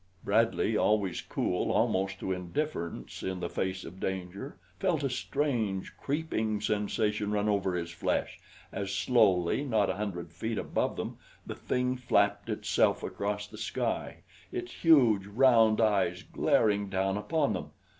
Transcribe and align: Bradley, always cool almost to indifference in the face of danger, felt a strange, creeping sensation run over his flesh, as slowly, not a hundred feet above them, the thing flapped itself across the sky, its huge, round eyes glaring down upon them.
Bradley, 0.23 0.75
always 0.75 1.21
cool 1.21 1.71
almost 1.71 2.17
to 2.21 2.31
indifference 2.31 3.21
in 3.21 3.39
the 3.39 3.51
face 3.51 3.85
of 3.85 3.99
danger, 3.99 4.57
felt 4.79 5.03
a 5.03 5.11
strange, 5.11 5.93
creeping 5.95 6.59
sensation 6.59 7.31
run 7.31 7.47
over 7.47 7.75
his 7.75 7.91
flesh, 7.91 8.39
as 8.71 8.91
slowly, 8.91 9.63
not 9.63 9.91
a 9.91 9.97
hundred 9.97 10.33
feet 10.33 10.57
above 10.57 10.95
them, 10.95 11.17
the 11.45 11.53
thing 11.53 11.97
flapped 11.97 12.49
itself 12.49 13.03
across 13.03 13.45
the 13.45 13.59
sky, 13.59 14.23
its 14.51 14.71
huge, 14.71 15.27
round 15.27 15.79
eyes 15.79 16.23
glaring 16.23 16.89
down 16.89 17.15
upon 17.15 17.53
them. 17.53 17.69